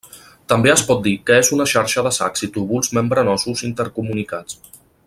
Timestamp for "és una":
1.41-1.67